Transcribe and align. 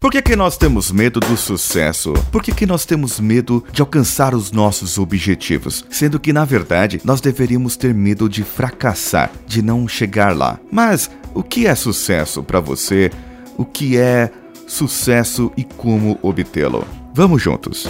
Por 0.00 0.12
que, 0.12 0.22
que 0.22 0.36
nós 0.36 0.56
temos 0.56 0.92
medo 0.92 1.18
do 1.18 1.36
sucesso? 1.36 2.12
Por 2.30 2.40
que, 2.40 2.54
que 2.54 2.64
nós 2.64 2.86
temos 2.86 3.18
medo 3.18 3.64
de 3.72 3.80
alcançar 3.80 4.32
os 4.32 4.52
nossos 4.52 4.96
objetivos? 4.96 5.84
Sendo 5.90 6.20
que, 6.20 6.32
na 6.32 6.44
verdade, 6.44 7.00
nós 7.02 7.20
deveríamos 7.20 7.76
ter 7.76 7.92
medo 7.92 8.28
de 8.28 8.44
fracassar, 8.44 9.28
de 9.44 9.60
não 9.60 9.88
chegar 9.88 10.36
lá. 10.36 10.60
Mas 10.70 11.10
o 11.34 11.42
que 11.42 11.66
é 11.66 11.74
sucesso 11.74 12.44
para 12.44 12.60
você? 12.60 13.10
O 13.56 13.64
que 13.64 13.98
é 13.98 14.30
sucesso 14.68 15.50
e 15.56 15.64
como 15.64 16.16
obtê-lo? 16.22 16.86
Vamos 17.12 17.42
juntos! 17.42 17.88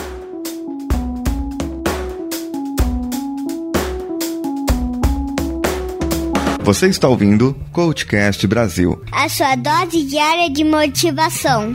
Você 6.69 6.87
está 6.87 7.09
ouvindo 7.09 7.57
Coachcast 7.73 8.47
Brasil 8.47 9.03
a 9.11 9.27
sua 9.31 9.57
dose 9.57 10.05
diária 10.05 10.51
de 10.51 10.63
motivação. 10.65 11.73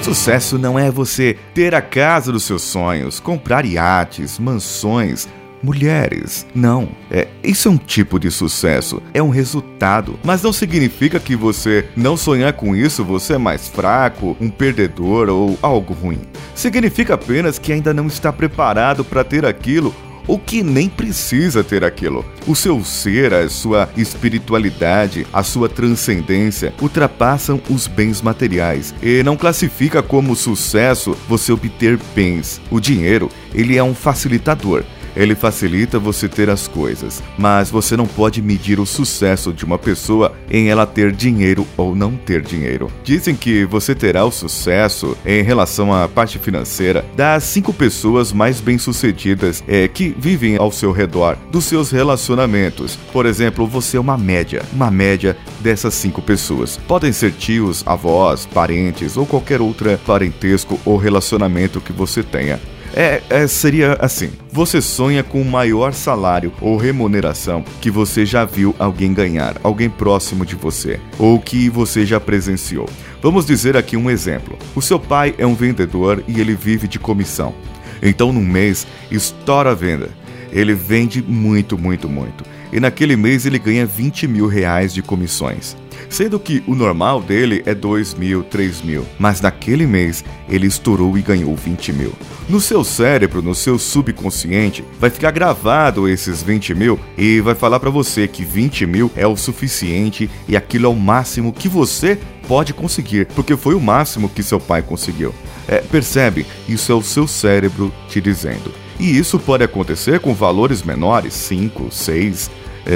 Sucesso 0.00 0.56
não 0.56 0.78
é 0.78 0.88
você 0.88 1.36
ter 1.52 1.74
a 1.74 1.82
casa 1.82 2.30
dos 2.30 2.44
seus 2.44 2.62
sonhos, 2.62 3.18
comprar 3.18 3.64
iates, 3.64 4.38
mansões, 4.38 5.26
mulheres. 5.64 6.46
Não, 6.54 6.88
é, 7.10 7.26
isso 7.42 7.68
é 7.68 7.70
um 7.70 7.78
tipo 7.78 8.20
de 8.20 8.30
sucesso, 8.30 9.02
é 9.14 9.22
um 9.22 9.30
resultado, 9.30 10.18
mas 10.22 10.42
não 10.42 10.52
significa 10.52 11.18
que 11.18 11.34
você 11.34 11.86
não 11.96 12.16
sonhar 12.16 12.52
com 12.52 12.76
isso 12.76 13.04
você 13.04 13.34
é 13.34 13.38
mais 13.38 13.66
fraco, 13.68 14.36
um 14.40 14.50
perdedor 14.50 15.28
ou 15.28 15.58
algo 15.62 15.94
ruim. 15.94 16.20
Significa 16.54 17.14
apenas 17.14 17.58
que 17.58 17.72
ainda 17.72 17.94
não 17.94 18.06
está 18.06 18.32
preparado 18.32 19.04
para 19.04 19.24
ter 19.24 19.46
aquilo 19.46 19.94
ou 20.26 20.38
que 20.38 20.62
nem 20.62 20.88
precisa 20.88 21.62
ter 21.62 21.84
aquilo. 21.84 22.24
O 22.46 22.54
seu 22.54 22.82
ser, 22.84 23.34
a 23.34 23.48
sua 23.48 23.88
espiritualidade, 23.96 25.26
a 25.32 25.42
sua 25.42 25.68
transcendência 25.68 26.72
ultrapassam 26.80 27.60
os 27.68 27.86
bens 27.86 28.22
materiais 28.22 28.94
e 29.02 29.22
não 29.22 29.36
classifica 29.36 30.02
como 30.02 30.34
sucesso 30.34 31.16
você 31.28 31.52
obter 31.52 31.98
bens. 32.14 32.60
O 32.70 32.80
dinheiro, 32.80 33.30
ele 33.54 33.76
é 33.76 33.82
um 33.82 33.94
facilitador 33.94 34.84
ele 35.16 35.34
facilita 35.34 35.98
você 35.98 36.28
ter 36.28 36.50
as 36.50 36.66
coisas, 36.68 37.22
mas 37.38 37.70
você 37.70 37.96
não 37.96 38.06
pode 38.06 38.42
medir 38.42 38.80
o 38.80 38.86
sucesso 38.86 39.52
de 39.52 39.64
uma 39.64 39.78
pessoa 39.78 40.32
em 40.50 40.68
ela 40.68 40.86
ter 40.86 41.12
dinheiro 41.12 41.66
ou 41.76 41.94
não 41.94 42.16
ter 42.16 42.42
dinheiro. 42.42 42.90
Dizem 43.02 43.34
que 43.34 43.64
você 43.64 43.94
terá 43.94 44.24
o 44.24 44.30
sucesso 44.30 45.16
em 45.24 45.42
relação 45.42 45.92
à 45.92 46.08
parte 46.08 46.38
financeira 46.38 47.04
das 47.16 47.44
cinco 47.44 47.72
pessoas 47.72 48.32
mais 48.32 48.60
bem-sucedidas 48.60 49.62
é, 49.66 49.88
que 49.88 50.14
vivem 50.18 50.56
ao 50.56 50.70
seu 50.70 50.92
redor, 50.92 51.36
dos 51.50 51.64
seus 51.64 51.90
relacionamentos. 51.90 52.96
Por 53.12 53.26
exemplo, 53.26 53.66
você 53.66 53.96
é 53.96 54.00
uma 54.00 54.18
média, 54.18 54.62
uma 54.72 54.90
média 54.90 55.36
dessas 55.60 55.94
cinco 55.94 56.20
pessoas. 56.20 56.76
Podem 56.88 57.12
ser 57.12 57.32
tios, 57.32 57.82
avós, 57.86 58.46
parentes 58.46 59.16
ou 59.16 59.26
qualquer 59.26 59.60
outra 59.60 59.98
parentesco 60.06 60.78
ou 60.84 60.96
relacionamento 60.96 61.80
que 61.80 61.92
você 61.92 62.22
tenha. 62.22 62.60
É, 62.96 63.20
é, 63.28 63.46
seria 63.48 63.94
assim: 63.94 64.30
você 64.52 64.80
sonha 64.80 65.24
com 65.24 65.42
o 65.42 65.44
maior 65.44 65.92
salário 65.92 66.52
ou 66.60 66.76
remuneração 66.76 67.64
que 67.80 67.90
você 67.90 68.24
já 68.24 68.44
viu 68.44 68.74
alguém 68.78 69.12
ganhar, 69.12 69.56
alguém 69.64 69.90
próximo 69.90 70.46
de 70.46 70.54
você, 70.54 71.00
ou 71.18 71.40
que 71.40 71.68
você 71.68 72.06
já 72.06 72.20
presenciou. 72.20 72.88
Vamos 73.20 73.44
dizer 73.44 73.76
aqui 73.76 73.96
um 73.96 74.08
exemplo: 74.08 74.56
o 74.76 74.80
seu 74.80 74.98
pai 74.98 75.34
é 75.38 75.46
um 75.46 75.54
vendedor 75.54 76.22
e 76.28 76.40
ele 76.40 76.54
vive 76.54 76.86
de 76.86 77.00
comissão. 77.00 77.52
Então, 78.00 78.32
num 78.32 78.44
mês, 78.44 78.86
estoura 79.10 79.72
a 79.72 79.74
venda. 79.74 80.10
Ele 80.52 80.74
vende 80.74 81.20
muito, 81.20 81.76
muito, 81.76 82.08
muito. 82.08 82.44
E 82.72 82.78
naquele 82.78 83.16
mês 83.16 83.44
ele 83.44 83.58
ganha 83.58 83.84
20 83.84 84.28
mil 84.28 84.46
reais 84.46 84.94
de 84.94 85.02
comissões 85.02 85.76
sendo 86.08 86.38
que 86.38 86.62
o 86.66 86.74
normal 86.74 87.20
dele 87.20 87.62
é 87.66 87.74
2 87.74 88.14
mil, 88.14 88.42
3 88.42 88.82
mil, 88.82 89.06
mas 89.18 89.40
naquele 89.40 89.86
mês 89.86 90.24
ele 90.48 90.66
estourou 90.66 91.16
e 91.18 91.22
ganhou 91.22 91.54
20 91.54 91.92
mil. 91.92 92.12
No 92.48 92.60
seu 92.60 92.84
cérebro, 92.84 93.40
no 93.40 93.54
seu 93.54 93.78
subconsciente, 93.78 94.84
vai 95.00 95.08
ficar 95.10 95.30
gravado 95.30 96.08
esses 96.08 96.42
20 96.42 96.74
mil 96.74 97.00
e 97.16 97.40
vai 97.40 97.54
falar 97.54 97.80
para 97.80 97.90
você 97.90 98.28
que 98.28 98.44
20 98.44 98.86
mil 98.86 99.10
é 99.16 99.26
o 99.26 99.36
suficiente 99.36 100.30
e 100.46 100.56
aquilo 100.56 100.86
é 100.86 100.88
o 100.88 100.94
máximo 100.94 101.52
que 101.52 101.68
você 101.68 102.18
pode 102.46 102.74
conseguir, 102.74 103.26
porque 103.34 103.56
foi 103.56 103.74
o 103.74 103.80
máximo 103.80 104.28
que 104.28 104.42
seu 104.42 104.60
pai 104.60 104.82
conseguiu. 104.82 105.34
É, 105.66 105.78
percebe? 105.78 106.46
Isso 106.68 106.92
é 106.92 106.94
o 106.94 107.02
seu 107.02 107.26
cérebro 107.26 107.92
te 108.08 108.20
dizendo. 108.20 108.72
E 108.98 109.18
isso 109.18 109.38
pode 109.38 109.64
acontecer 109.64 110.20
com 110.20 110.34
valores 110.34 110.82
menores, 110.82 111.34
5, 111.34 111.88
6, 111.90 112.50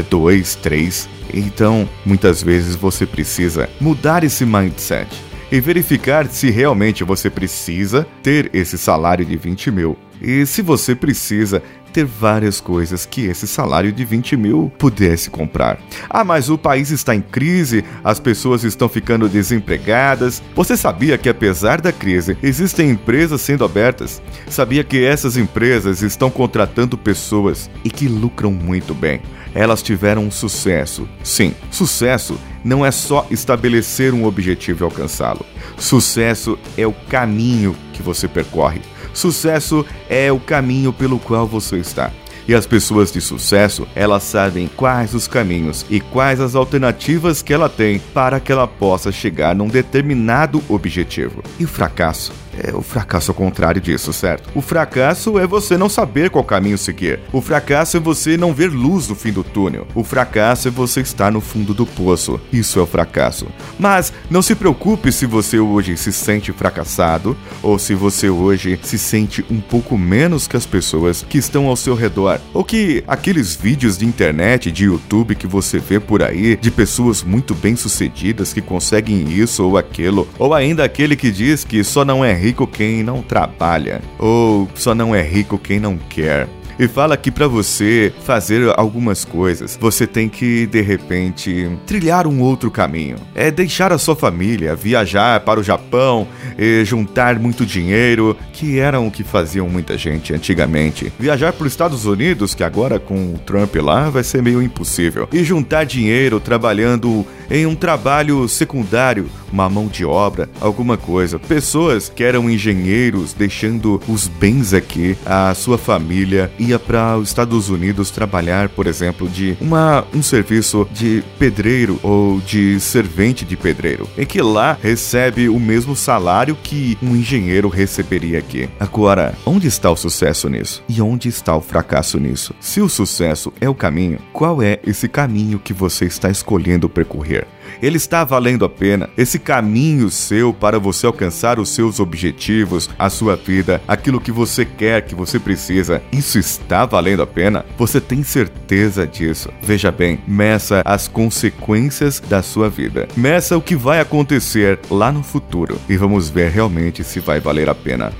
2, 0.08 0.54
3. 0.56 1.08
Então, 1.32 1.88
muitas 2.04 2.42
vezes 2.42 2.74
você 2.74 3.06
precisa 3.06 3.68
mudar 3.80 4.24
esse 4.24 4.44
mindset 4.44 5.08
e 5.50 5.60
verificar 5.60 6.26
se 6.26 6.50
realmente 6.50 7.04
você 7.04 7.30
precisa 7.30 8.06
ter 8.22 8.50
esse 8.52 8.76
salário 8.76 9.24
de 9.24 9.36
20 9.36 9.70
mil. 9.70 9.96
E 10.20 10.44
se 10.46 10.62
você 10.62 10.94
precisa 10.94 11.62
ter 11.98 12.04
várias 12.04 12.60
coisas 12.60 13.04
que 13.04 13.26
esse 13.26 13.48
salário 13.48 13.90
de 13.90 14.04
20 14.04 14.36
mil 14.36 14.70
pudesse 14.78 15.28
comprar. 15.28 15.80
Ah, 16.08 16.22
mas 16.22 16.48
o 16.48 16.56
país 16.56 16.90
está 16.90 17.12
em 17.12 17.20
crise, 17.20 17.84
as 18.04 18.20
pessoas 18.20 18.62
estão 18.62 18.88
ficando 18.88 19.28
desempregadas. 19.28 20.40
Você 20.54 20.76
sabia 20.76 21.18
que, 21.18 21.28
apesar 21.28 21.80
da 21.80 21.90
crise, 21.90 22.38
existem 22.40 22.90
empresas 22.90 23.40
sendo 23.40 23.64
abertas? 23.64 24.22
Sabia 24.48 24.84
que 24.84 25.04
essas 25.04 25.36
empresas 25.36 26.00
estão 26.00 26.30
contratando 26.30 26.96
pessoas 26.96 27.68
e 27.82 27.90
que 27.90 28.06
lucram 28.06 28.52
muito 28.52 28.94
bem? 28.94 29.20
Elas 29.52 29.82
tiveram 29.82 30.24
um 30.24 30.30
sucesso. 30.30 31.08
Sim, 31.24 31.52
sucesso 31.68 32.38
não 32.64 32.86
é 32.86 32.92
só 32.92 33.26
estabelecer 33.28 34.14
um 34.14 34.24
objetivo 34.24 34.84
e 34.84 34.86
alcançá-lo. 34.86 35.44
Sucesso 35.76 36.56
é 36.76 36.86
o 36.86 36.92
caminho 36.92 37.74
que 37.92 38.02
você 38.02 38.28
percorre. 38.28 38.82
Sucesso 39.18 39.84
é 40.08 40.30
o 40.30 40.38
caminho 40.38 40.92
pelo 40.92 41.18
qual 41.18 41.44
você 41.44 41.78
está. 41.78 42.12
E 42.46 42.54
as 42.54 42.68
pessoas 42.68 43.10
de 43.10 43.20
sucesso, 43.20 43.84
elas 43.92 44.22
sabem 44.22 44.70
quais 44.76 45.12
os 45.12 45.26
caminhos 45.26 45.84
e 45.90 45.98
quais 45.98 46.40
as 46.40 46.54
alternativas 46.54 47.42
que 47.42 47.52
ela 47.52 47.68
tem 47.68 47.98
para 47.98 48.38
que 48.38 48.52
ela 48.52 48.68
possa 48.68 49.10
chegar 49.10 49.56
num 49.56 49.66
determinado 49.66 50.62
objetivo. 50.68 51.42
E 51.58 51.64
o 51.64 51.68
fracasso 51.68 52.32
é 52.62 52.74
o 52.74 52.82
fracasso 52.82 53.30
ao 53.30 53.34
contrário 53.34 53.80
disso, 53.80 54.12
certo? 54.12 54.50
O 54.54 54.60
fracasso 54.60 55.38
é 55.38 55.46
você 55.46 55.76
não 55.76 55.88
saber 55.88 56.30
qual 56.30 56.44
caminho 56.44 56.78
seguir. 56.78 57.20
O 57.32 57.40
fracasso 57.40 57.96
é 57.96 58.00
você 58.00 58.36
não 58.36 58.52
ver 58.52 58.70
luz 58.70 59.08
no 59.08 59.14
fim 59.14 59.32
do 59.32 59.44
túnel. 59.44 59.86
O 59.94 60.02
fracasso 60.02 60.68
é 60.68 60.70
você 60.70 61.00
estar 61.00 61.30
no 61.30 61.40
fundo 61.40 61.72
do 61.72 61.86
poço. 61.86 62.40
Isso 62.52 62.78
é 62.78 62.82
o 62.82 62.86
fracasso. 62.86 63.46
Mas 63.78 64.12
não 64.30 64.42
se 64.42 64.54
preocupe 64.54 65.12
se 65.12 65.26
você 65.26 65.58
hoje 65.58 65.96
se 65.96 66.12
sente 66.12 66.52
fracassado 66.52 67.36
ou 67.62 67.78
se 67.78 67.94
você 67.94 68.28
hoje 68.28 68.78
se 68.82 68.98
sente 68.98 69.44
um 69.50 69.60
pouco 69.60 69.96
menos 69.96 70.48
que 70.48 70.56
as 70.56 70.66
pessoas 70.66 71.24
que 71.28 71.38
estão 71.38 71.66
ao 71.66 71.76
seu 71.76 71.94
redor. 71.94 72.40
Ou 72.52 72.64
que 72.64 73.04
aqueles 73.06 73.54
vídeos 73.54 73.98
de 73.98 74.06
internet, 74.06 74.72
de 74.72 74.84
YouTube 74.84 75.36
que 75.36 75.46
você 75.46 75.78
vê 75.78 76.00
por 76.00 76.22
aí, 76.22 76.56
de 76.56 76.70
pessoas 76.70 77.22
muito 77.22 77.54
bem-sucedidas 77.54 78.52
que 78.52 78.60
conseguem 78.60 79.30
isso 79.30 79.64
ou 79.64 79.76
aquilo, 79.76 80.28
ou 80.38 80.54
ainda 80.54 80.84
aquele 80.84 81.16
que 81.16 81.30
diz 81.30 81.64
que 81.64 81.82
só 81.84 82.04
não 82.04 82.24
é 82.24 82.32
rico 82.32 82.47
rico 82.48 82.66
quem 82.66 83.02
não 83.02 83.20
trabalha, 83.20 84.00
ou 84.18 84.66
só 84.74 84.94
não 84.94 85.14
é 85.14 85.20
rico 85.20 85.58
quem 85.58 85.78
não 85.78 85.98
quer 85.98 86.48
e 86.78 86.86
fala 86.86 87.16
que 87.16 87.30
para 87.30 87.48
você 87.48 88.12
fazer 88.24 88.72
algumas 88.76 89.24
coisas, 89.24 89.76
você 89.80 90.06
tem 90.06 90.28
que 90.28 90.66
de 90.66 90.80
repente 90.80 91.68
trilhar 91.86 92.26
um 92.26 92.40
outro 92.40 92.70
caminho. 92.70 93.16
É 93.34 93.50
deixar 93.50 93.92
a 93.92 93.98
sua 93.98 94.14
família, 94.14 94.76
viajar 94.76 95.40
para 95.40 95.60
o 95.60 95.62
Japão 95.62 96.26
e 96.56 96.84
juntar 96.84 97.38
muito 97.38 97.66
dinheiro, 97.66 98.36
que 98.52 98.78
eram 98.78 99.06
o 99.06 99.10
que 99.10 99.24
faziam 99.24 99.68
muita 99.68 99.98
gente 99.98 100.32
antigamente. 100.32 101.12
Viajar 101.18 101.52
para 101.52 101.66
os 101.66 101.72
Estados 101.72 102.04
Unidos, 102.04 102.54
que 102.54 102.62
agora 102.62 102.98
com 102.98 103.34
o 103.34 103.38
Trump 103.38 103.74
lá 103.76 104.08
vai 104.10 104.22
ser 104.22 104.42
meio 104.42 104.62
impossível. 104.62 105.28
E 105.32 105.42
juntar 105.42 105.84
dinheiro 105.84 106.40
trabalhando 106.40 107.26
em 107.50 107.66
um 107.66 107.74
trabalho 107.74 108.48
secundário, 108.48 109.28
uma 109.52 109.68
mão 109.68 109.86
de 109.86 110.04
obra, 110.04 110.48
alguma 110.60 110.96
coisa. 110.96 111.38
Pessoas 111.38 112.08
que 112.08 112.22
eram 112.22 112.50
engenheiros 112.50 113.32
deixando 113.32 114.00
os 114.06 114.28
bens 114.28 114.74
aqui, 114.74 115.16
a 115.24 115.54
sua 115.54 115.78
família 115.78 116.50
e 116.58 116.67
ia 116.68 116.78
para 116.78 117.16
os 117.16 117.28
Estados 117.28 117.68
Unidos 117.68 118.10
trabalhar, 118.10 118.68
por 118.68 118.86
exemplo, 118.86 119.28
de 119.28 119.56
uma, 119.60 120.04
um 120.14 120.22
serviço 120.22 120.86
de 120.92 121.22
pedreiro 121.38 121.98
ou 122.02 122.40
de 122.40 122.78
servente 122.80 123.44
de 123.44 123.56
pedreiro, 123.56 124.08
em 124.16 124.26
que 124.26 124.40
lá 124.42 124.76
recebe 124.80 125.48
o 125.48 125.58
mesmo 125.58 125.96
salário 125.96 126.56
que 126.62 126.98
um 127.02 127.16
engenheiro 127.16 127.68
receberia 127.68 128.38
aqui. 128.38 128.68
Agora, 128.78 129.34
onde 129.46 129.66
está 129.66 129.90
o 129.90 129.96
sucesso 129.96 130.48
nisso? 130.48 130.82
E 130.88 131.00
onde 131.00 131.28
está 131.28 131.56
o 131.56 131.60
fracasso 131.60 132.18
nisso? 132.18 132.54
Se 132.60 132.80
o 132.80 132.88
sucesso 132.88 133.52
é 133.60 133.68
o 133.68 133.74
caminho, 133.74 134.18
qual 134.32 134.62
é 134.62 134.78
esse 134.86 135.08
caminho 135.08 135.58
que 135.58 135.72
você 135.72 136.04
está 136.04 136.30
escolhendo 136.30 136.88
percorrer? 136.88 137.46
Ele 137.82 137.96
está 137.96 138.24
valendo 138.24 138.64
a 138.64 138.68
pena. 138.68 139.08
Esse 139.16 139.38
caminho 139.38 140.10
seu 140.10 140.52
para 140.52 140.78
você 140.78 141.06
alcançar 141.06 141.58
os 141.58 141.70
seus 141.70 142.00
objetivos, 142.00 142.88
a 142.98 143.10
sua 143.10 143.36
vida, 143.36 143.80
aquilo 143.86 144.20
que 144.20 144.32
você 144.32 144.64
quer, 144.64 145.02
que 145.02 145.14
você 145.14 145.38
precisa, 145.38 146.02
isso 146.12 146.38
está 146.38 146.84
valendo 146.84 147.22
a 147.22 147.26
pena? 147.26 147.64
Você 147.76 148.00
tem 148.00 148.22
certeza 148.22 149.06
disso? 149.06 149.50
Veja 149.62 149.90
bem, 149.90 150.20
meça 150.26 150.82
as 150.84 151.08
consequências 151.08 152.20
da 152.20 152.42
sua 152.42 152.68
vida. 152.68 153.08
Meça 153.16 153.56
o 153.56 153.62
que 153.62 153.76
vai 153.76 154.00
acontecer 154.00 154.78
lá 154.90 155.10
no 155.10 155.22
futuro 155.22 155.78
e 155.88 155.96
vamos 155.96 156.28
ver 156.28 156.50
realmente 156.50 157.04
se 157.04 157.20
vai 157.20 157.40
valer 157.40 157.68
a 157.68 157.74
pena. 157.74 158.12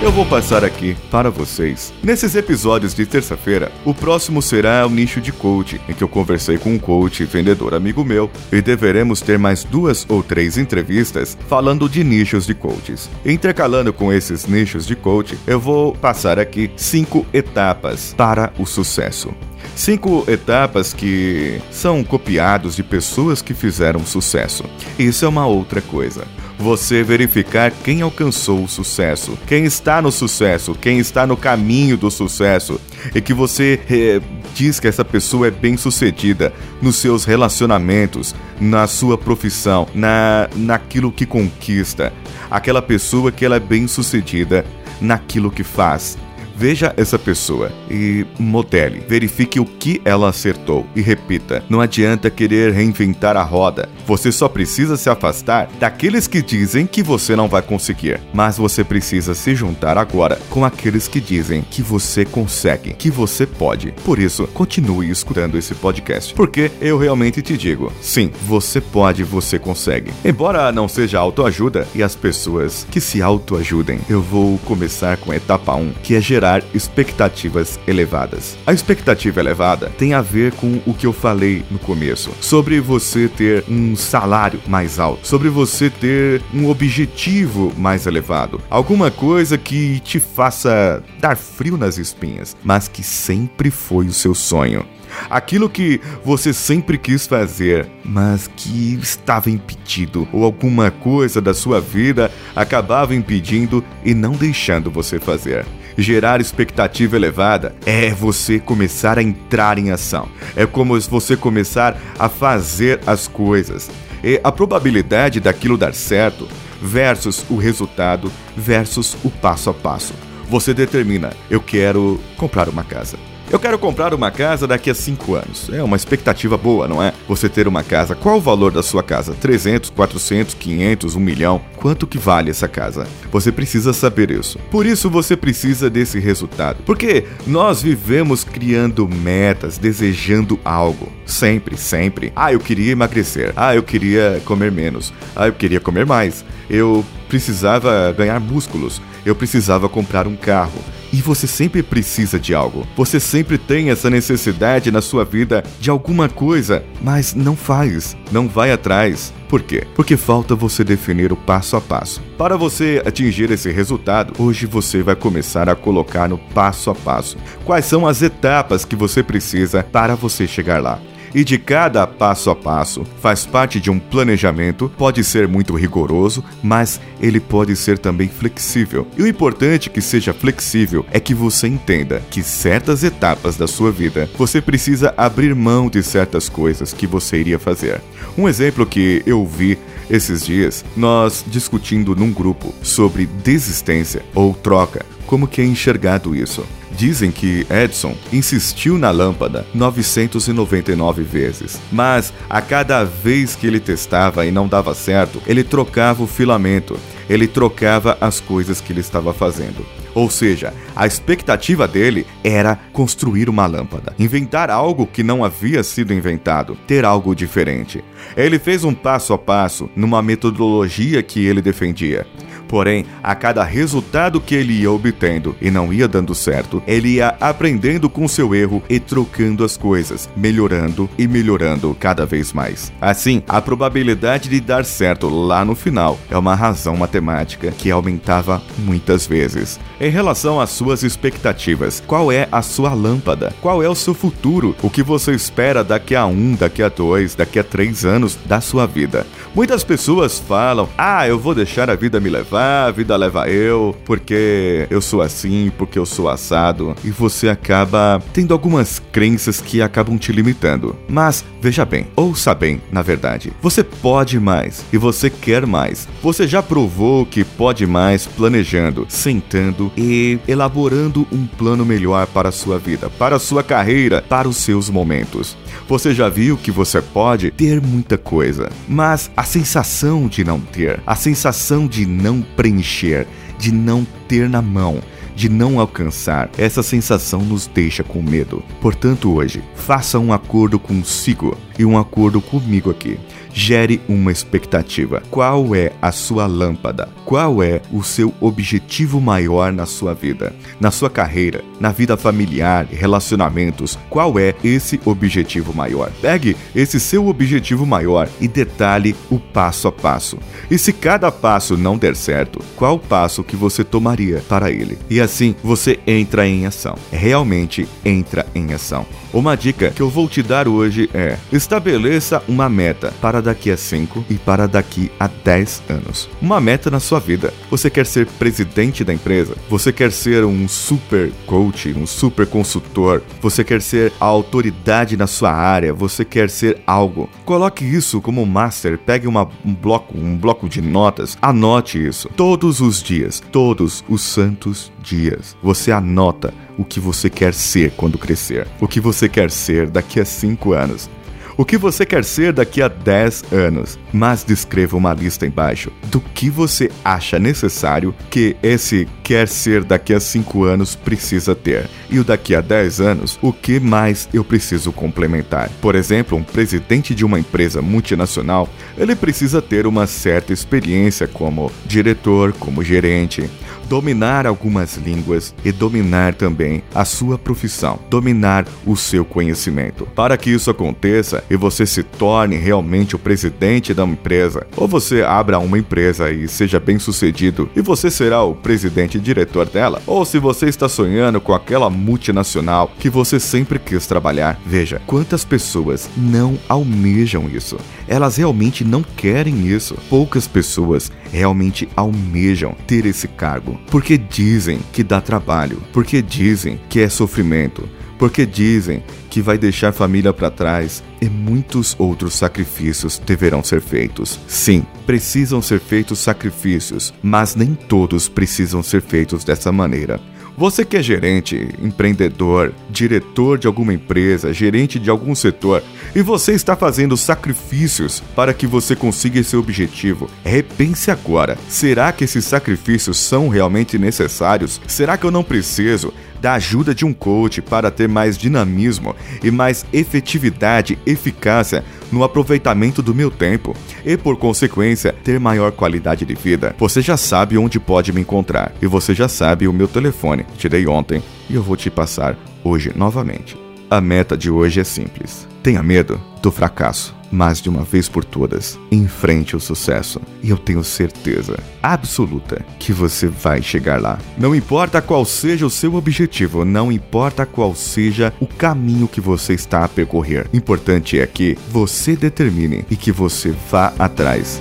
Eu 0.00 0.12
vou 0.12 0.24
passar 0.24 0.64
aqui 0.64 0.96
para 1.10 1.28
vocês. 1.28 1.92
Nesses 2.02 2.36
episódios 2.36 2.94
de 2.94 3.04
terça-feira, 3.04 3.72
o 3.84 3.92
próximo 3.92 4.40
será 4.40 4.86
o 4.86 4.90
nicho 4.90 5.20
de 5.20 5.32
coach, 5.32 5.80
em 5.88 5.92
que 5.92 6.02
eu 6.02 6.08
conversei 6.08 6.56
com 6.56 6.72
um 6.72 6.78
coach 6.78 7.24
vendedor 7.24 7.74
amigo 7.74 8.04
meu, 8.04 8.30
e 8.52 8.62
deveremos 8.62 9.20
ter 9.20 9.38
mais 9.38 9.64
duas 9.64 10.06
ou 10.08 10.22
três 10.22 10.56
entrevistas 10.56 11.36
falando 11.48 11.88
de 11.88 12.04
nichos 12.04 12.46
de 12.46 12.54
coaches. 12.54 13.10
Intercalando 13.26 13.92
com 13.92 14.12
esses 14.12 14.46
nichos 14.46 14.86
de 14.86 14.94
coach, 14.94 15.36
eu 15.46 15.58
vou 15.58 15.92
passar 15.94 16.38
aqui 16.38 16.70
cinco 16.76 17.26
etapas 17.32 18.14
para 18.16 18.52
o 18.58 18.64
sucesso. 18.64 19.34
Cinco 19.78 20.24
etapas 20.26 20.92
que 20.92 21.62
são 21.70 22.02
copiados 22.02 22.74
de 22.74 22.82
pessoas 22.82 23.40
que 23.40 23.54
fizeram 23.54 24.04
sucesso. 24.04 24.64
Isso 24.98 25.24
é 25.24 25.28
uma 25.28 25.46
outra 25.46 25.80
coisa 25.80 26.26
você 26.58 27.04
verificar 27.04 27.70
quem 27.70 28.02
alcançou 28.02 28.64
o 28.64 28.68
sucesso, 28.68 29.38
quem 29.46 29.64
está 29.64 30.02
no 30.02 30.10
sucesso, 30.10 30.74
quem 30.74 30.98
está 30.98 31.24
no 31.24 31.36
caminho 31.36 31.96
do 31.96 32.10
sucesso, 32.10 32.80
e 33.14 33.20
que 33.20 33.32
você 33.32 33.80
é, 33.88 34.20
diz 34.56 34.80
que 34.80 34.88
essa 34.88 35.04
pessoa 35.04 35.46
é 35.46 35.50
bem 35.52 35.76
sucedida 35.76 36.52
nos 36.82 36.96
seus 36.96 37.24
relacionamentos, 37.24 38.34
na 38.60 38.88
sua 38.88 39.16
profissão, 39.16 39.86
na, 39.94 40.50
naquilo 40.56 41.12
que 41.12 41.24
conquista. 41.24 42.12
Aquela 42.50 42.82
pessoa 42.82 43.30
que 43.30 43.44
ela 43.44 43.54
é 43.54 43.60
bem 43.60 43.86
sucedida 43.86 44.66
naquilo 45.00 45.52
que 45.52 45.62
faz. 45.62 46.18
Veja 46.58 46.92
essa 46.96 47.16
pessoa 47.16 47.70
e 47.88 48.26
modele. 48.36 49.00
Verifique 49.08 49.60
o 49.60 49.64
que 49.64 50.02
ela 50.04 50.28
acertou 50.28 50.84
e 50.96 51.00
repita. 51.00 51.62
Não 51.68 51.80
adianta 51.80 52.28
querer 52.28 52.72
reinventar 52.72 53.36
a 53.36 53.44
roda. 53.44 53.88
Você 54.04 54.32
só 54.32 54.48
precisa 54.48 54.96
se 54.96 55.08
afastar 55.08 55.68
daqueles 55.78 56.26
que 56.26 56.42
dizem 56.42 56.84
que 56.84 57.00
você 57.00 57.36
não 57.36 57.46
vai 57.46 57.62
conseguir. 57.62 58.20
Mas 58.34 58.58
você 58.58 58.82
precisa 58.82 59.34
se 59.34 59.54
juntar 59.54 59.96
agora 59.96 60.36
com 60.50 60.64
aqueles 60.64 61.06
que 61.06 61.20
dizem 61.20 61.62
que 61.62 61.80
você 61.80 62.24
consegue, 62.24 62.92
que 62.94 63.08
você 63.08 63.46
pode. 63.46 63.92
Por 64.04 64.18
isso, 64.18 64.48
continue 64.48 65.10
escutando 65.10 65.56
esse 65.56 65.76
podcast. 65.76 66.34
Porque 66.34 66.72
eu 66.80 66.98
realmente 66.98 67.40
te 67.40 67.56
digo: 67.56 67.92
sim, 68.00 68.32
você 68.48 68.80
pode, 68.80 69.22
você 69.22 69.60
consegue. 69.60 70.12
Embora 70.24 70.72
não 70.72 70.88
seja 70.88 71.20
autoajuda 71.20 71.86
e 71.94 72.02
as 72.02 72.16
pessoas 72.16 72.84
que 72.90 73.00
se 73.00 73.22
autoajudem, 73.22 74.00
eu 74.10 74.20
vou 74.20 74.58
começar 74.64 75.16
com 75.18 75.30
a 75.30 75.36
etapa 75.36 75.72
1, 75.76 75.92
que 76.02 76.16
é 76.16 76.20
gerar 76.20 76.47
expectativas 76.74 77.78
elevadas. 77.86 78.56
A 78.66 78.72
expectativa 78.72 79.40
elevada 79.40 79.90
tem 79.98 80.14
a 80.14 80.22
ver 80.22 80.52
com 80.52 80.80
o 80.86 80.94
que 80.94 81.06
eu 81.06 81.12
falei 81.12 81.64
no 81.70 81.78
começo, 81.78 82.30
sobre 82.40 82.80
você 82.80 83.28
ter 83.28 83.64
um 83.68 83.94
salário 83.94 84.60
mais 84.66 84.98
alto, 84.98 85.26
sobre 85.26 85.48
você 85.48 85.90
ter 85.90 86.42
um 86.54 86.68
objetivo 86.68 87.72
mais 87.76 88.06
elevado, 88.06 88.60
alguma 88.70 89.10
coisa 89.10 89.58
que 89.58 90.00
te 90.00 90.18
faça 90.18 91.02
dar 91.20 91.36
frio 91.36 91.76
nas 91.76 91.98
espinhas, 91.98 92.56
mas 92.62 92.88
que 92.88 93.02
sempre 93.02 93.70
foi 93.70 94.06
o 94.06 94.12
seu 94.12 94.34
sonho. 94.34 94.86
Aquilo 95.30 95.68
que 95.68 96.00
você 96.24 96.52
sempre 96.52 96.98
quis 96.98 97.26
fazer, 97.26 97.88
mas 98.04 98.48
que 98.56 98.98
estava 99.02 99.50
impedido, 99.50 100.28
ou 100.32 100.44
alguma 100.44 100.90
coisa 100.90 101.40
da 101.40 101.54
sua 101.54 101.80
vida 101.80 102.30
acabava 102.54 103.14
impedindo 103.14 103.82
e 104.04 104.14
não 104.14 104.32
deixando 104.32 104.90
você 104.90 105.18
fazer 105.18 105.64
gerar 105.98 106.40
expectativa 106.40 107.16
elevada 107.16 107.74
é 107.84 108.10
você 108.10 108.60
começar 108.60 109.18
a 109.18 109.22
entrar 109.22 109.78
em 109.78 109.90
ação. 109.90 110.28
É 110.54 110.64
como 110.64 110.98
você 111.00 111.36
começar 111.36 112.00
a 112.16 112.28
fazer 112.28 113.00
as 113.04 113.26
coisas. 113.26 113.90
E 114.22 114.40
a 114.44 114.52
probabilidade 114.52 115.40
daquilo 115.40 115.76
dar 115.76 115.92
certo 115.92 116.48
versus 116.80 117.44
o 117.50 117.56
resultado 117.56 118.30
versus 118.56 119.16
o 119.24 119.30
passo 119.30 119.70
a 119.70 119.74
passo. 119.74 120.14
Você 120.48 120.72
determina, 120.72 121.32
eu 121.50 121.60
quero 121.60 122.20
comprar 122.36 122.68
uma 122.68 122.84
casa. 122.84 123.18
Eu 123.50 123.58
quero 123.58 123.78
comprar 123.78 124.12
uma 124.12 124.30
casa 124.30 124.66
daqui 124.66 124.90
a 124.90 124.94
5 124.94 125.34
anos. 125.34 125.70
É 125.72 125.82
uma 125.82 125.96
expectativa 125.96 126.58
boa, 126.58 126.86
não 126.86 127.02
é? 127.02 127.14
Você 127.26 127.48
ter 127.48 127.66
uma 127.66 127.82
casa. 127.82 128.14
Qual 128.14 128.36
o 128.36 128.42
valor 128.42 128.70
da 128.70 128.82
sua 128.82 129.02
casa? 129.02 129.32
300, 129.32 129.88
400, 129.88 130.52
500, 130.52 131.16
1 131.16 131.20
milhão? 131.20 131.60
Quanto 131.76 132.06
que 132.06 132.18
vale 132.18 132.50
essa 132.50 132.68
casa? 132.68 133.06
Você 133.32 133.50
precisa 133.50 133.94
saber 133.94 134.30
isso. 134.30 134.58
Por 134.70 134.84
isso 134.84 135.08
você 135.08 135.34
precisa 135.34 135.88
desse 135.88 136.18
resultado. 136.18 136.82
Porque 136.84 137.24
nós 137.46 137.80
vivemos 137.80 138.44
criando 138.44 139.08
metas, 139.08 139.78
desejando 139.78 140.60
algo. 140.62 141.10
Sempre, 141.24 141.78
sempre. 141.78 142.30
Ah, 142.36 142.52
eu 142.52 142.60
queria 142.60 142.92
emagrecer. 142.92 143.54
Ah, 143.56 143.74
eu 143.74 143.82
queria 143.82 144.42
comer 144.44 144.70
menos. 144.70 145.10
Ah, 145.34 145.46
eu 145.46 145.54
queria 145.54 145.80
comer 145.80 146.04
mais. 146.04 146.44
Eu 146.68 147.02
precisava 147.30 148.12
ganhar 148.12 148.38
músculos. 148.40 149.00
Eu 149.24 149.34
precisava 149.34 149.88
comprar 149.88 150.26
um 150.26 150.36
carro. 150.36 150.78
E 151.12 151.22
você 151.22 151.46
sempre 151.46 151.82
precisa 151.82 152.38
de 152.38 152.54
algo. 152.54 152.86
Você 152.96 153.18
sempre 153.18 153.56
tem 153.56 153.90
essa 153.90 154.10
necessidade 154.10 154.90
na 154.90 155.00
sua 155.00 155.24
vida 155.24 155.64
de 155.80 155.90
alguma 155.90 156.28
coisa, 156.28 156.84
mas 157.00 157.34
não 157.34 157.56
faz, 157.56 158.16
não 158.30 158.48
vai 158.48 158.72
atrás. 158.72 159.32
Por 159.48 159.62
quê? 159.62 159.86
Porque 159.94 160.16
falta 160.16 160.54
você 160.54 160.84
definir 160.84 161.32
o 161.32 161.36
passo 161.36 161.76
a 161.76 161.80
passo. 161.80 162.22
Para 162.36 162.56
você 162.56 163.02
atingir 163.06 163.50
esse 163.50 163.70
resultado, 163.70 164.34
hoje 164.38 164.66
você 164.66 165.02
vai 165.02 165.16
começar 165.16 165.68
a 165.68 165.74
colocar 165.74 166.28
no 166.28 166.36
passo 166.36 166.90
a 166.90 166.94
passo 166.94 167.38
quais 167.64 167.86
são 167.86 168.06
as 168.06 168.20
etapas 168.20 168.84
que 168.84 168.94
você 168.94 169.22
precisa 169.22 169.82
para 169.82 170.14
você 170.14 170.46
chegar 170.46 170.82
lá 170.82 171.00
e 171.34 171.44
de 171.44 171.58
cada 171.58 172.06
passo 172.06 172.50
a 172.50 172.56
passo. 172.56 173.06
Faz 173.20 173.46
parte 173.46 173.80
de 173.80 173.90
um 173.90 173.98
planejamento, 173.98 174.90
pode 174.96 175.22
ser 175.24 175.48
muito 175.48 175.74
rigoroso, 175.74 176.44
mas 176.62 177.00
ele 177.20 177.40
pode 177.40 177.74
ser 177.76 177.98
também 177.98 178.28
flexível. 178.28 179.06
E 179.16 179.22
o 179.22 179.26
importante 179.26 179.90
que 179.90 180.00
seja 180.00 180.32
flexível 180.32 181.04
é 181.10 181.20
que 181.20 181.34
você 181.34 181.66
entenda 181.66 182.22
que 182.30 182.42
certas 182.42 183.02
etapas 183.02 183.56
da 183.56 183.66
sua 183.66 183.90
vida 183.90 184.28
você 184.36 184.60
precisa 184.60 185.12
abrir 185.16 185.54
mão 185.54 185.88
de 185.88 186.02
certas 186.02 186.48
coisas 186.48 186.92
que 186.92 187.06
você 187.06 187.38
iria 187.38 187.58
fazer. 187.58 188.00
Um 188.36 188.48
exemplo 188.48 188.86
que 188.86 189.22
eu 189.26 189.44
vi 189.44 189.78
esses 190.10 190.44
dias, 190.44 190.84
nós 190.96 191.44
discutindo 191.46 192.16
num 192.16 192.32
grupo 192.32 192.74
sobre 192.82 193.26
desistência 193.26 194.22
ou 194.34 194.54
troca. 194.54 195.04
Como 195.26 195.46
que 195.46 195.60
é 195.60 195.64
enxergado 195.64 196.34
isso? 196.34 196.64
Dizem 196.98 197.30
que 197.30 197.64
Edison 197.70 198.16
insistiu 198.32 198.98
na 198.98 199.12
lâmpada 199.12 199.64
999 199.72 201.22
vezes, 201.22 201.80
mas 201.92 202.32
a 202.50 202.60
cada 202.60 203.04
vez 203.04 203.54
que 203.54 203.68
ele 203.68 203.78
testava 203.78 204.44
e 204.44 204.50
não 204.50 204.66
dava 204.66 204.92
certo, 204.96 205.40
ele 205.46 205.62
trocava 205.62 206.24
o 206.24 206.26
filamento, 206.26 206.98
ele 207.30 207.46
trocava 207.46 208.18
as 208.20 208.40
coisas 208.40 208.80
que 208.80 208.92
ele 208.92 208.98
estava 208.98 209.32
fazendo. 209.32 209.86
Ou 210.12 210.28
seja, 210.28 210.74
a 210.96 211.06
expectativa 211.06 211.86
dele 211.86 212.26
era 212.42 212.74
construir 212.92 213.48
uma 213.48 213.66
lâmpada, 213.66 214.12
inventar 214.18 214.68
algo 214.68 215.06
que 215.06 215.22
não 215.22 215.44
havia 215.44 215.84
sido 215.84 216.12
inventado, 216.12 216.76
ter 216.84 217.04
algo 217.04 217.32
diferente. 217.32 218.02
Ele 218.36 218.58
fez 218.58 218.82
um 218.82 218.92
passo 218.92 219.32
a 219.32 219.38
passo 219.38 219.88
numa 219.94 220.20
metodologia 220.20 221.22
que 221.22 221.46
ele 221.46 221.62
defendia. 221.62 222.26
Porém, 222.68 223.06
a 223.22 223.34
cada 223.34 223.64
resultado 223.64 224.40
que 224.40 224.54
ele 224.54 224.74
ia 224.74 224.92
obtendo 224.92 225.56
e 225.60 225.70
não 225.70 225.92
ia 225.92 226.06
dando 226.06 226.34
certo, 226.34 226.82
ele 226.86 227.14
ia 227.14 227.34
aprendendo 227.40 228.10
com 228.10 228.28
seu 228.28 228.54
erro 228.54 228.82
e 228.88 229.00
trocando 229.00 229.64
as 229.64 229.76
coisas, 229.76 230.28
melhorando 230.36 231.08
e 231.16 231.26
melhorando 231.26 231.96
cada 231.98 232.26
vez 232.26 232.52
mais. 232.52 232.92
Assim, 233.00 233.42
a 233.48 233.60
probabilidade 233.62 234.50
de 234.50 234.60
dar 234.60 234.84
certo 234.84 235.28
lá 235.28 235.64
no 235.64 235.74
final 235.74 236.18
é 236.30 236.36
uma 236.36 236.54
razão 236.54 236.94
matemática 236.96 237.70
que 237.70 237.90
aumentava 237.90 238.62
muitas 238.76 239.26
vezes. 239.26 239.80
Em 239.98 240.10
relação 240.10 240.60
às 240.60 240.70
suas 240.70 241.02
expectativas, 241.02 242.02
qual 242.06 242.30
é 242.30 242.46
a 242.52 242.60
sua 242.60 242.92
lâmpada? 242.92 243.54
Qual 243.62 243.82
é 243.82 243.88
o 243.88 243.94
seu 243.94 244.12
futuro? 244.12 244.76
O 244.82 244.90
que 244.90 245.02
você 245.02 245.32
espera 245.32 245.82
daqui 245.82 246.14
a 246.14 246.26
um, 246.26 246.54
daqui 246.54 246.82
a 246.82 246.88
dois, 246.88 247.34
daqui 247.34 247.58
a 247.58 247.64
três 247.64 248.04
anos 248.04 248.36
da 248.44 248.60
sua 248.60 248.86
vida? 248.86 249.26
Muitas 249.54 249.82
pessoas 249.82 250.38
falam: 250.38 250.88
Ah, 250.96 251.26
eu 251.26 251.38
vou 251.38 251.54
deixar 251.54 251.88
a 251.88 251.96
vida 251.96 252.20
me 252.20 252.28
levar 252.28 252.57
levar, 252.58 252.86
a 252.86 252.90
vida 252.90 253.16
leva 253.16 253.48
eu, 253.48 253.94
porque 254.04 254.86
eu 254.90 255.00
sou 255.00 255.22
assim, 255.22 255.70
porque 255.78 255.98
eu 255.98 256.04
sou 256.04 256.28
assado, 256.28 256.94
e 257.04 257.10
você 257.10 257.48
acaba 257.48 258.20
tendo 258.32 258.52
algumas 258.52 259.00
crenças 259.12 259.60
que 259.60 259.80
acabam 259.80 260.18
te 260.18 260.32
limitando. 260.32 260.96
Mas 261.08 261.44
veja 261.60 261.84
bem, 261.84 262.08
ouça 262.16 262.54
bem, 262.54 262.80
na 262.90 263.02
verdade. 263.02 263.52
Você 263.62 263.84
pode 263.84 264.38
mais 264.40 264.84
e 264.92 264.98
você 264.98 265.30
quer 265.30 265.66
mais. 265.66 266.08
Você 266.22 266.46
já 266.46 266.62
provou 266.62 267.24
que 267.24 267.44
pode 267.44 267.86
mais 267.86 268.26
planejando, 268.26 269.06
sentando 269.08 269.92
e 269.96 270.38
elaborando 270.48 271.26
um 271.30 271.46
plano 271.46 271.84
melhor 271.84 272.26
para 272.26 272.48
a 272.48 272.52
sua 272.52 272.78
vida, 272.78 273.08
para 273.10 273.36
a 273.36 273.40
sua 273.40 273.62
carreira, 273.62 274.24
para 274.28 274.48
os 274.48 274.56
seus 274.56 274.90
momentos. 274.90 275.56
Você 275.88 276.14
já 276.14 276.28
viu 276.28 276.56
que 276.56 276.70
você 276.70 277.00
pode 277.00 277.50
ter 277.50 277.80
muita 277.80 278.18
coisa, 278.18 278.70
mas 278.88 279.30
a 279.36 279.42
sensação 279.42 280.26
de 280.26 280.44
não 280.44 280.60
ter, 280.60 281.00
a 281.06 281.14
sensação 281.14 281.86
de 281.86 282.06
não 282.06 282.42
preencher, 282.56 283.26
de 283.58 283.72
não 283.72 284.06
ter 284.26 284.48
na 284.48 284.62
mão, 284.62 285.00
de 285.34 285.48
não 285.48 285.78
alcançar, 285.78 286.50
essa 286.58 286.82
sensação 286.82 287.40
nos 287.40 287.66
deixa 287.66 288.02
com 288.02 288.20
medo. 288.22 288.62
Portanto, 288.80 289.32
hoje, 289.32 289.62
faça 289.74 290.18
um 290.18 290.32
acordo 290.32 290.78
consigo 290.78 291.56
e 291.78 291.84
um 291.84 291.96
acordo 291.96 292.40
comigo 292.40 292.90
aqui 292.90 293.18
gere 293.58 294.00
uma 294.08 294.30
expectativa. 294.30 295.20
Qual 295.30 295.74
é 295.74 295.92
a 296.00 296.12
sua 296.12 296.46
lâmpada? 296.46 297.08
Qual 297.24 297.60
é 297.60 297.82
o 297.92 298.04
seu 298.04 298.32
objetivo 298.40 299.20
maior 299.20 299.72
na 299.72 299.84
sua 299.84 300.14
vida? 300.14 300.54
Na 300.80 300.92
sua 300.92 301.10
carreira, 301.10 301.64
na 301.80 301.90
vida 301.90 302.16
familiar, 302.16 302.86
relacionamentos, 302.88 303.98
qual 304.08 304.38
é 304.38 304.54
esse 304.62 305.00
objetivo 305.04 305.74
maior? 305.74 306.12
Pegue 306.22 306.56
esse 306.74 307.00
seu 307.00 307.26
objetivo 307.26 307.84
maior 307.84 308.28
e 308.40 308.46
detalhe 308.46 309.16
o 309.28 309.40
passo 309.40 309.88
a 309.88 309.92
passo. 309.92 310.38
E 310.70 310.78
se 310.78 310.92
cada 310.92 311.32
passo 311.32 311.76
não 311.76 311.98
der 311.98 312.14
certo, 312.14 312.60
qual 312.76 312.96
passo 312.96 313.42
que 313.42 313.56
você 313.56 313.82
tomaria 313.82 314.42
para 314.48 314.70
ele? 314.70 314.96
E 315.10 315.20
assim 315.20 315.56
você 315.64 315.98
entra 316.06 316.46
em 316.46 316.64
ação. 316.64 316.94
Realmente 317.10 317.88
entra 318.04 318.46
em 318.54 318.72
ação. 318.72 319.04
Uma 319.32 319.56
dica 319.56 319.90
que 319.90 320.00
eu 320.00 320.08
vou 320.08 320.28
te 320.28 320.42
dar 320.42 320.66
hoje 320.66 321.10
é: 321.12 321.36
estabeleça 321.52 322.42
uma 322.48 322.68
meta 322.68 323.12
para 323.20 323.42
daqui 323.48 323.70
a 323.70 323.76
5 323.76 324.26
e 324.28 324.34
para 324.34 324.68
daqui 324.68 325.10
a 325.18 325.26
10 325.26 325.82
anos. 325.88 326.28
Uma 326.40 326.60
meta 326.60 326.90
na 326.90 327.00
sua 327.00 327.18
vida. 327.18 327.52
Você 327.70 327.88
quer 327.88 328.04
ser 328.06 328.26
presidente 328.26 329.02
da 329.02 329.12
empresa? 329.12 329.56
Você 329.68 329.92
quer 329.92 330.12
ser 330.12 330.44
um 330.44 330.68
super 330.68 331.32
coach, 331.46 331.94
um 331.96 332.06
super 332.06 332.46
consultor? 332.46 333.22
Você 333.40 333.64
quer 333.64 333.80
ser 333.80 334.12
a 334.20 334.26
autoridade 334.26 335.16
na 335.16 335.26
sua 335.26 335.52
área? 335.52 335.92
Você 335.92 336.24
quer 336.24 336.50
ser 336.50 336.82
algo? 336.86 337.28
Coloque 337.44 337.84
isso 337.84 338.20
como 338.20 338.44
master, 338.44 338.98
pegue 338.98 339.26
uma, 339.26 339.48
um 339.64 339.74
bloco, 339.74 340.16
um 340.16 340.36
bloco 340.36 340.68
de 340.68 340.82
notas, 340.82 341.36
anote 341.40 342.04
isso 342.06 342.28
todos 342.36 342.80
os 342.80 343.02
dias, 343.02 343.42
todos 343.50 344.04
os 344.08 344.20
santos 344.20 344.92
dias. 345.02 345.56
Você 345.62 345.90
anota 345.90 346.52
o 346.76 346.84
que 346.84 347.00
você 347.00 347.28
quer 347.30 347.54
ser 347.54 347.92
quando 347.96 348.18
crescer, 348.18 348.66
o 348.80 348.86
que 348.86 349.00
você 349.00 349.28
quer 349.28 349.50
ser 349.50 349.88
daqui 349.88 350.20
a 350.20 350.24
5 350.24 350.72
anos, 350.72 351.10
o 351.58 351.64
que 351.64 351.76
você 351.76 352.06
quer 352.06 352.24
ser 352.24 352.52
daqui 352.52 352.80
a 352.80 352.86
10 352.86 353.52
anos, 353.52 353.98
mas 354.12 354.44
descreva 354.44 354.96
uma 354.96 355.12
lista 355.12 355.44
embaixo 355.44 355.90
do 356.04 356.20
que 356.20 356.48
você 356.48 356.88
acha 357.04 357.36
necessário 357.36 358.14
que 358.30 358.56
esse 358.62 359.08
quer 359.28 359.46
ser 359.46 359.84
daqui 359.84 360.14
a 360.14 360.20
5 360.20 360.64
anos 360.64 360.94
precisa 360.94 361.54
ter. 361.54 361.86
E 362.08 362.18
o 362.18 362.24
daqui 362.24 362.54
a 362.54 362.62
10 362.62 362.98
anos, 363.02 363.38
o 363.42 363.52
que 363.52 363.78
mais 363.78 364.26
eu 364.32 364.42
preciso 364.42 364.90
complementar? 364.90 365.68
Por 365.82 365.94
exemplo, 365.94 366.38
um 366.38 366.42
presidente 366.42 367.14
de 367.14 367.26
uma 367.26 367.38
empresa 367.38 367.82
multinacional, 367.82 368.66
ele 368.96 369.14
precisa 369.14 369.60
ter 369.60 369.86
uma 369.86 370.06
certa 370.06 370.54
experiência 370.54 371.28
como 371.28 371.70
diretor, 371.86 372.54
como 372.54 372.82
gerente, 372.82 373.50
dominar 373.88 374.46
algumas 374.46 374.96
línguas 374.96 375.54
e 375.64 375.72
dominar 375.72 376.34
também 376.34 376.82
a 376.94 377.04
sua 377.04 377.38
profissão, 377.38 377.98
dominar 378.10 378.66
o 378.86 378.96
seu 378.96 379.24
conhecimento. 379.24 380.06
Para 380.14 380.36
que 380.36 380.50
isso 380.50 380.70
aconteça 380.70 381.42
e 381.48 381.56
você 381.56 381.86
se 381.86 382.02
torne 382.02 382.56
realmente 382.56 383.16
o 383.16 383.18
presidente 383.18 383.94
da 383.94 384.04
empresa, 384.04 384.66
ou 384.76 384.86
você 384.86 385.22
abra 385.22 385.58
uma 385.58 385.78
empresa 385.78 386.30
e 386.30 386.46
seja 386.46 386.78
bem 386.78 386.98
sucedido 386.98 387.68
e 387.74 387.80
você 387.80 388.10
será 388.10 388.42
o 388.42 388.54
presidente 388.54 389.17
diretor 389.20 389.66
dela, 389.68 390.02
ou 390.06 390.24
se 390.24 390.38
você 390.38 390.66
está 390.66 390.88
sonhando 390.88 391.40
com 391.40 391.52
aquela 391.52 391.90
multinacional 391.90 392.90
que 392.98 393.10
você 393.10 393.38
sempre 393.40 393.78
quis 393.78 394.06
trabalhar, 394.06 394.60
veja 394.64 395.00
quantas 395.06 395.44
pessoas 395.44 396.08
não 396.16 396.58
almejam 396.68 397.48
isso. 397.48 397.76
Elas 398.06 398.36
realmente 398.36 398.84
não 398.84 399.02
querem 399.02 399.66
isso. 399.66 399.96
Poucas 400.08 400.46
pessoas 400.46 401.12
realmente 401.30 401.88
almejam 401.94 402.74
ter 402.86 403.06
esse 403.06 403.28
cargo, 403.28 403.78
porque 403.90 404.16
dizem 404.16 404.80
que 404.92 405.02
dá 405.02 405.20
trabalho, 405.20 405.82
porque 405.92 406.22
dizem 406.22 406.80
que 406.88 407.00
é 407.00 407.08
sofrimento, 407.08 407.88
porque 408.18 408.44
dizem 408.44 409.02
que 409.30 409.40
vai 409.40 409.56
deixar 409.56 409.92
família 409.92 410.32
para 410.32 410.50
trás 410.50 411.02
e 411.20 411.26
muitos 411.26 411.94
outros 411.98 412.34
sacrifícios 412.34 413.18
deverão 413.18 413.62
ser 413.62 413.80
feitos. 413.80 414.38
Sim, 414.48 414.84
precisam 415.06 415.62
ser 415.62 415.80
feitos 415.80 416.18
sacrifícios, 416.18 417.14
mas 417.22 417.54
nem 417.54 417.74
todos 417.74 418.28
precisam 418.28 418.82
ser 418.82 419.00
feitos 419.02 419.44
dessa 419.44 419.70
maneira. 419.70 420.20
Você 420.58 420.84
que 420.84 420.96
é 420.96 421.02
gerente, 421.02 421.68
empreendedor, 421.80 422.74
diretor 422.90 423.58
de 423.58 423.68
alguma 423.68 423.94
empresa, 423.94 424.52
gerente 424.52 424.98
de 424.98 425.08
algum 425.08 425.32
setor 425.32 425.84
e 426.16 426.20
você 426.20 426.50
está 426.50 426.74
fazendo 426.74 427.16
sacrifícios 427.16 428.20
para 428.34 428.52
que 428.52 428.66
você 428.66 428.96
consiga 428.96 429.38
esse 429.38 429.56
objetivo, 429.56 430.28
repense 430.44 431.12
agora: 431.12 431.56
será 431.68 432.10
que 432.10 432.24
esses 432.24 432.44
sacrifícios 432.44 433.18
são 433.18 433.48
realmente 433.48 433.96
necessários? 434.00 434.80
Será 434.88 435.16
que 435.16 435.24
eu 435.24 435.30
não 435.30 435.44
preciso 435.44 436.12
da 436.40 436.54
ajuda 436.54 436.92
de 436.92 437.04
um 437.04 437.12
coach 437.12 437.62
para 437.62 437.88
ter 437.88 438.08
mais 438.08 438.36
dinamismo 438.36 439.14
e 439.44 439.52
mais 439.52 439.86
efetividade, 439.92 440.98
eficácia 441.06 441.84
no 442.10 442.24
aproveitamento 442.24 443.02
do 443.02 443.14
meu 443.14 443.30
tempo 443.30 443.74
e, 444.04 444.16
por 444.16 444.36
consequência, 444.36 445.12
ter 445.12 445.38
maior 445.38 445.72
qualidade 445.72 446.24
de 446.24 446.34
vida. 446.34 446.74
Você 446.78 447.02
já 447.02 447.16
sabe 447.16 447.58
onde 447.58 447.78
pode 447.78 448.12
me 448.12 448.20
encontrar 448.20 448.72
e 448.80 448.86
você 448.86 449.14
já 449.14 449.28
sabe 449.28 449.68
o 449.68 449.72
meu 449.72 449.88
telefone. 449.88 450.44
Te 450.56 450.68
dei 450.68 450.86
ontem 450.86 451.22
e 451.48 451.54
eu 451.54 451.62
vou 451.62 451.76
te 451.76 451.90
passar 451.90 452.36
hoje 452.64 452.92
novamente. 452.94 453.67
A 453.90 454.02
meta 454.02 454.36
de 454.36 454.50
hoje 454.50 454.80
é 454.80 454.84
simples. 454.84 455.48
Tenha 455.62 455.82
medo 455.82 456.20
do 456.42 456.52
fracasso, 456.52 457.16
mas 457.32 457.58
de 457.58 457.70
uma 457.70 457.82
vez 457.84 458.06
por 458.06 458.22
todas, 458.22 458.78
enfrente 458.92 459.56
o 459.56 459.60
sucesso. 459.60 460.20
E 460.42 460.50
eu 460.50 460.58
tenho 460.58 460.84
certeza 460.84 461.58
absoluta 461.82 462.62
que 462.78 462.92
você 462.92 463.26
vai 463.26 463.62
chegar 463.62 463.98
lá. 463.98 464.18
Não 464.36 464.54
importa 464.54 465.00
qual 465.00 465.24
seja 465.24 465.64
o 465.64 465.70
seu 465.70 465.94
objetivo, 465.94 466.66
não 466.66 466.92
importa 466.92 467.46
qual 467.46 467.74
seja 467.74 468.30
o 468.38 468.46
caminho 468.46 469.08
que 469.08 469.22
você 469.22 469.54
está 469.54 469.84
a 469.84 469.88
percorrer. 469.88 470.46
Importante 470.52 471.18
é 471.18 471.26
que 471.26 471.56
você 471.70 472.14
determine 472.14 472.84
e 472.90 472.96
que 472.96 473.10
você 473.10 473.54
vá 473.70 473.94
atrás. 473.98 474.60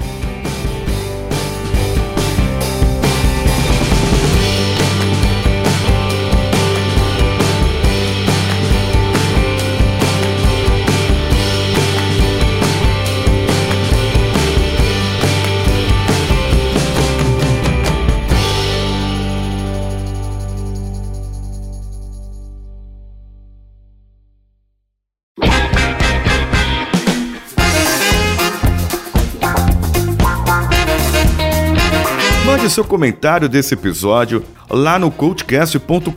Mande 32.68 32.76
seu 32.76 32.84
comentário 32.84 33.48
desse 33.48 33.76
episódio 33.76 34.44
lá 34.70 35.00
no 35.00 35.10
coachcast.com.br. 35.10 36.12